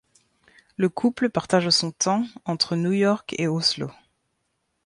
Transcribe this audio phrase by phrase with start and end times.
[0.77, 3.91] Le couple partage son temps entre New-York et Oslo.